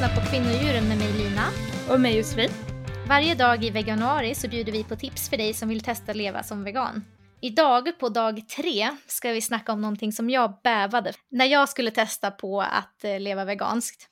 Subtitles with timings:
[0.00, 1.46] lyssnar på Kvinnodjuren med mig Lina.
[1.90, 2.50] Och mig Josefin.
[3.08, 6.42] Varje dag i veganuari så bjuder vi på tips för dig som vill testa leva
[6.42, 7.04] som vegan.
[7.40, 11.90] Idag på dag tre ska vi snacka om någonting som jag bävade när jag skulle
[11.90, 14.08] testa på att eh, leva veganskt.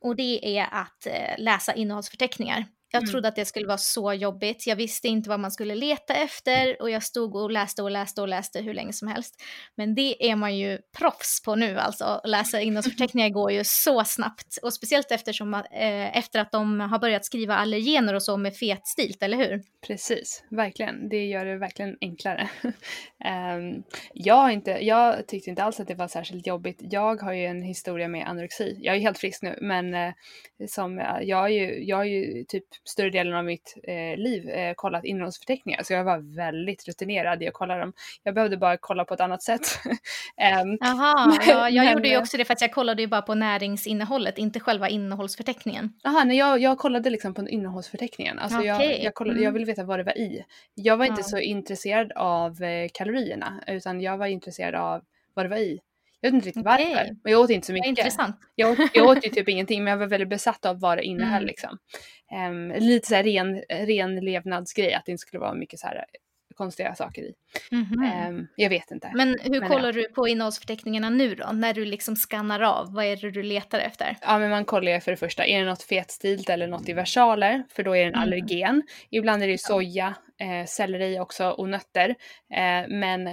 [0.00, 2.66] Och det är att eh, läsa innehållsförteckningar.
[2.94, 3.10] Jag Mm.
[3.10, 4.66] trodde att det skulle vara så jobbigt.
[4.66, 8.22] Jag visste inte vad man skulle leta efter och jag stod och läste och läste
[8.22, 9.42] och läste hur länge som helst.
[9.76, 12.04] Men det är man ju proffs på nu alltså.
[12.04, 14.58] Att Läsa innehållsförteckningar går ju så snabbt.
[14.62, 19.22] Och speciellt eftersom, eh, efter att de har börjat skriva allergener och så med fetstilt,
[19.22, 19.62] eller hur?
[19.86, 21.08] Precis, verkligen.
[21.08, 22.48] Det gör det verkligen enklare.
[23.24, 23.82] Ehm,
[24.14, 26.78] jag, inte, jag tyckte inte alls att det var särskilt jobbigt.
[26.80, 28.78] Jag har ju en historia med anorexi.
[28.80, 30.12] Jag är helt frisk nu, men eh,
[30.68, 34.74] som, jag, har ju, jag har ju typ större delen av mitt eh, liv eh,
[34.74, 37.92] kollat innehållsförteckningar, så jag var väldigt rutinerad i att kolla dem.
[38.22, 39.60] Jag behövde bara kolla på ett annat sätt.
[40.80, 43.22] Jaha, ja, jag Men, gjorde ju eh, också det för att jag kollade ju bara
[43.22, 45.92] på näringsinnehållet, inte själva innehållsförteckningen.
[46.02, 48.38] Jaha, nej jag, jag kollade liksom på innehållsförteckningen.
[48.38, 49.44] Alltså jag, Okej, jag, kollade, mm.
[49.44, 50.44] jag ville veta vad det var i.
[50.74, 51.24] Jag var inte Ja.
[51.24, 55.02] så intresserad av eh, kalorierna utan jag var intresserad av
[55.34, 55.80] vad det var i.
[56.24, 56.94] Jag vet inte riktigt Okej.
[56.94, 57.10] varför.
[57.24, 57.88] Och jag åt inte så mycket.
[57.88, 58.36] intressant.
[58.54, 61.02] Jag åt, jag åt ju typ ingenting men jag var väldigt besatt av vad det
[61.04, 61.46] innehöll Mm.
[61.46, 61.78] liksom.
[62.32, 65.96] Ehm, lite så här ren, ren levnadsgrej, att det inte skulle vara mycket så här
[65.96, 66.02] eh,
[66.54, 67.32] konstiga saker i.
[67.70, 68.02] Mhm.
[68.04, 69.10] Ehm, jag vet inte.
[69.14, 71.50] Men hur men kollar du på innehållsförteckningarna nu då?
[71.52, 74.16] När du liksom skannar av, vad är det du letar efter?
[74.22, 76.92] Ja men man kollar ju för det första, är det något fetstilt eller något i
[76.92, 77.62] versaler?
[77.72, 78.20] För då är det en Mm.
[78.22, 78.82] allergen.
[79.10, 82.08] Ibland är det ju soja, eh, selleri också och nötter.
[82.54, 83.28] Eh, men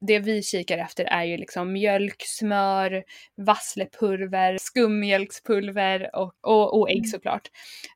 [0.00, 3.04] det vi kikar efter är ju liksom mjölk, smör,
[3.36, 7.10] vasslepulver, skummjölkspulver och, och, och ägg Mm.
[7.10, 7.48] såklart.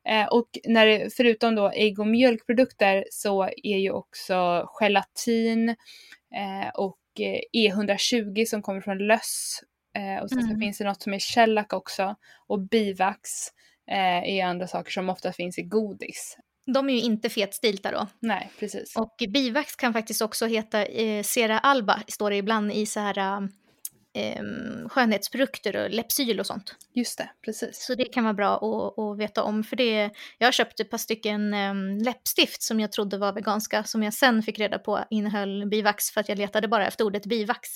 [0.09, 5.69] Eh, och när det, förutom då ägg och mjölkprodukter så är ju också gelatin
[6.35, 9.61] eh, och eh, E120 som kommer från löss
[9.97, 10.59] Eh, och sen så Mm.
[10.59, 12.15] finns det något som är shellac också.
[12.47, 13.29] Och bivax
[13.91, 16.37] eh, är andra saker som ofta finns i godis.
[16.65, 18.07] De är ju inte fetstilta då.
[18.19, 18.95] Nej, precis.
[18.95, 23.49] Och bivax kan faktiskt också heta eh, Cera alba, står det ibland i så här
[24.13, 24.43] eh,
[24.87, 26.75] skönhetsprodukter och Lypsyl och sånt.
[26.93, 27.85] Just det, precis.
[27.85, 29.63] Så det kan vara bra att, att veta om.
[29.63, 33.83] För det, jag har köpt ett par stycken um, läppstift som jag trodde var veganska,
[33.83, 37.25] som jag sen fick reda på innehöll bivax för att jag letade bara efter ordet
[37.25, 37.69] bivax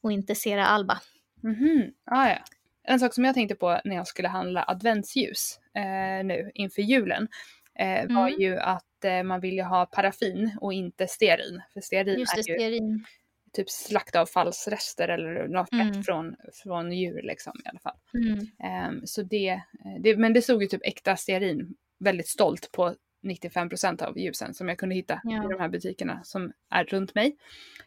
[0.00, 1.00] och inte Cera alba.
[1.42, 2.38] Mhm, ah, ja.
[2.84, 7.28] En sak som jag tänkte på när jag skulle handla adventsljus eh, nu inför julen
[7.82, 8.40] eh, var Mm.
[8.40, 11.62] ju att eh, man vill ju ha paraffin och inte stearin.
[11.72, 13.04] För stearin Just det, är ju stearin.
[13.52, 16.02] typ slaktavfallsrester eller något fett Mm.
[16.02, 17.96] från, från djur liksom i alla fall.
[18.14, 18.46] Mm.
[18.64, 19.60] Ehm, så det, eh,
[20.00, 24.68] det, men det stod ju typ äkta stearin väldigt stolt på 95% av ljusen som
[24.68, 25.44] jag kunde hitta Ja.
[25.44, 27.36] i de här butikerna som är runt mig.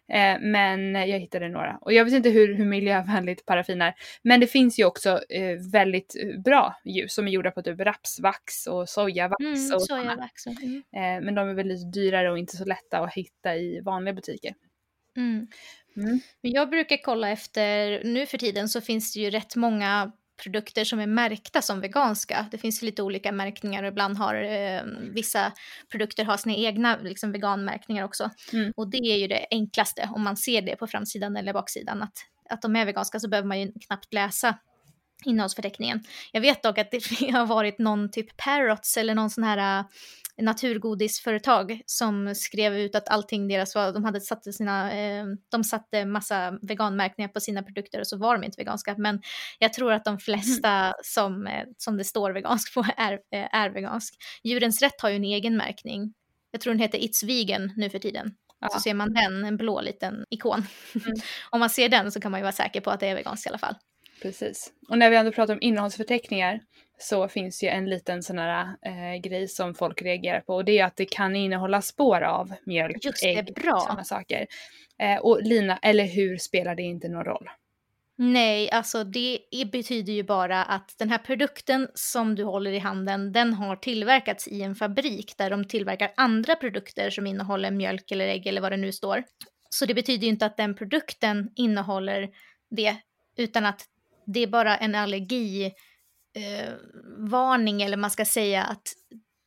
[0.07, 3.94] Eh, men jag hittade några och jag vet inte hur, hur miljövänligt paraffin är.
[4.22, 7.79] Men det finns ju också eh, väldigt eh, bra ljus som är gjorda på typ
[7.79, 10.47] rapsvax och sojavax Mm, och sojavax.
[10.47, 10.75] Mm.
[10.78, 14.13] Eh, men de är väl lite dyrare och inte så lätta att hitta i vanliga
[14.13, 14.53] butiker.
[15.18, 15.47] Mm.
[15.97, 16.19] Mm.
[16.41, 20.12] Men jag brukar kolla efter, nu för tiden så finns det ju rätt många
[20.44, 22.46] produkter som är märkta som veganska.
[22.51, 24.81] Det finns ju lite olika märkningar och ibland har eh,
[25.13, 25.51] vissa
[25.91, 28.29] produkter har sina egna liksom, veganmärkningar också.
[28.53, 28.74] Mm.
[28.75, 32.18] Och det är ju det enklaste om man ser det på framsidan eller baksidan att,
[32.50, 34.57] att de är veganska så behöver man ju knappt läsa
[35.25, 36.03] innehållsförteckningen.
[36.31, 39.84] Jag vet dock att det har varit någon typ Parrots eller någon sån här
[40.41, 46.06] naturgodisföretag som skrev ut att allting deras var, de hade satt sina, eh, de satte
[46.06, 48.95] massa veganmärkningar på sina produkter och så var de inte veganska.
[48.97, 49.22] Men
[49.59, 53.69] jag tror att de flesta som, eh, som det står vegansk på är, eh, är
[53.69, 54.16] vegansk.
[54.44, 56.13] Djurens Rätt har ju en egen märkning.
[56.51, 58.35] Jag tror den heter It's Vegan nu för tiden.
[58.59, 58.69] Ja.
[58.69, 60.66] Så ser man den, en blå liten ikon.
[61.06, 61.18] Mm.
[61.50, 63.45] Om man ser den så kan man ju vara säker på att det är veganskt
[63.45, 63.75] i alla fall.
[64.22, 64.74] Precis.
[64.90, 66.62] Och när vi ändå pratar om innehållsförteckningar
[66.98, 70.80] så finns ju en liten sån här eh, grej som folk reagerar på och det
[70.80, 73.80] är att det kan innehålla spår av mjölk, Just det, ägg bra.
[73.80, 74.48] sådana saker.
[75.00, 77.50] Eh, och Lina, eller hur spelar det inte någon roll?
[78.18, 79.39] Nej, alltså det
[79.72, 84.48] betyder ju bara att den här produkten som du håller i handen, den har tillverkats
[84.48, 88.72] i en fabrik där de tillverkar andra produkter som innehåller mjölk eller ägg eller vad
[88.72, 89.24] det nu står.
[89.69, 92.30] Så det betyder ju inte att den produkten innehåller
[92.69, 92.95] det,
[93.38, 93.86] utan att
[94.25, 98.94] det är bara en allergivarning eh, eller man ska säga att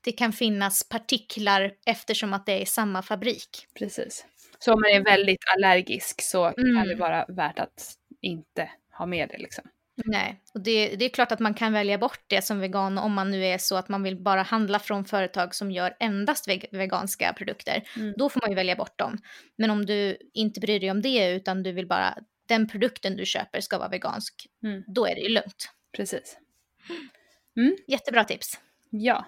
[0.04, 3.66] det kan finnas partiklar eftersom att det är samma fabrik.
[3.78, 4.26] Precis.
[4.58, 6.88] Så om man är väldigt allergisk så kan Mm.
[6.88, 7.92] det vara värt att
[8.22, 9.64] inte ha med det liksom.
[10.04, 13.12] Nej, och det, det är klart att man kan välja bort det som vegan om
[13.12, 16.69] man nu är så att man vill bara handla från företag som gör endast veg-
[16.72, 17.82] veganska produkter.
[17.96, 18.14] Mm.
[18.16, 19.19] Då får man ju välja bort dem.
[19.56, 23.26] Men om du inte bryr dig om det utan du vill bara den produkten du
[23.26, 24.82] köper ska vara vegansk, Mm.
[24.86, 25.70] då är det ju lugnt.
[25.96, 26.36] Precis.
[27.56, 27.76] Mm.
[27.86, 28.58] Jättebra tips.
[28.90, 29.24] Ja.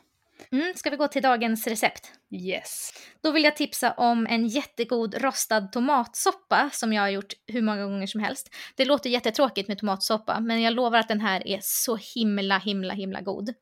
[0.52, 2.12] Mm, ska vi gå till dagens recept?
[2.31, 2.93] Yes.
[3.22, 7.82] Då vill jag tipsa om en jättegod rostad tomatsoppa som jag har gjort hur många
[7.84, 8.49] gånger som helst.
[8.76, 12.94] Det låter jättetråkigt med tomatsoppa, men jag lovar att den här är så himla, himla,
[12.94, 13.55] himla god.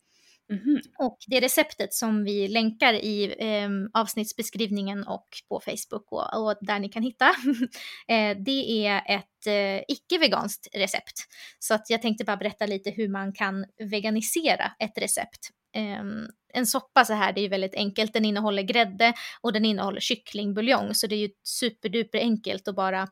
[0.51, 0.81] Mhm.
[0.99, 6.79] Och det receptet som vi länkar i eh, avsnittsbeskrivningen och på Facebook och, och där
[6.79, 7.27] ni kan hitta,
[8.09, 11.15] eh, det är ett eh, icke-veganskt recept.
[11.59, 15.51] Så att jag tänkte bara berätta lite hur man kan veganisera ett recept.
[15.75, 18.13] Ehm, en soppa så här, det är ju väldigt enkelt.
[18.13, 23.09] Den innehåller grädde och den innehåller kycklingbuljong, så det är ju superduper enkelt att bara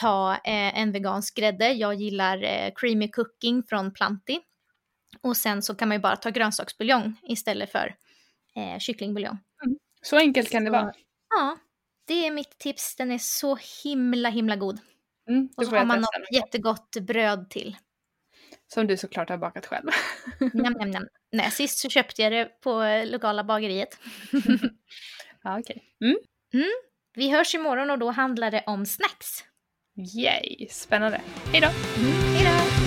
[0.00, 1.72] ta eh, en vegansk grädde.
[1.72, 4.40] Jag gillar eh, creamy cooking från Planti.
[5.20, 7.94] Och sen så kan man ju bara ta grönsaksbuljong istället för
[8.56, 9.38] eh, kycklingbuljong.
[10.02, 10.92] Så enkelt kan det Så- vara.
[11.30, 11.56] Ja,
[12.06, 12.96] det är mitt tips.
[12.96, 14.80] Den är så himla, himla god.
[15.28, 16.18] Mm, Och så har man testa.
[16.18, 17.76] något jättegott bröd till.
[18.74, 19.86] Som du såklart har bakat själv.
[20.54, 21.06] Njam, njam, njam.
[21.32, 23.98] Nej, sist så köpte jag det på eh, lokala bageriet.
[25.42, 25.82] ja, okej.
[26.04, 26.16] Mm.
[27.14, 29.44] Vi hörs imorgon och då handlar det om snacks.
[30.16, 31.20] Yay, spännande.
[31.52, 31.66] Hej då!
[32.00, 32.85] Mm, hej då!